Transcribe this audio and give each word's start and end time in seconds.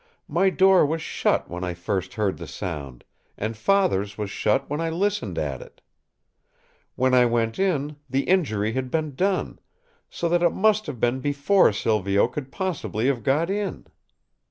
My 0.27 0.49
door 0.49 0.83
was 0.83 0.99
shut 0.99 1.47
when 1.47 1.63
I 1.63 1.75
first 1.75 2.15
heard 2.15 2.39
the 2.39 2.47
sound; 2.47 3.03
and 3.37 3.55
Father's 3.55 4.17
was 4.17 4.31
shut 4.31 4.67
when 4.67 4.81
I 4.81 4.89
listened 4.89 5.37
at 5.37 5.61
it. 5.61 5.79
When 6.95 7.13
I 7.13 7.27
went 7.27 7.59
in, 7.59 7.97
the 8.09 8.23
injury 8.23 8.71
had 8.71 8.89
been 8.89 9.13
done; 9.13 9.59
so 10.09 10.27
that 10.29 10.41
it 10.41 10.53
must 10.53 10.87
have 10.87 10.99
been 10.99 11.19
before 11.19 11.71
Silvio 11.71 12.27
could 12.27 12.51
possibly 12.51 13.05
have 13.05 13.21
got 13.21 13.51
in." 13.51 13.85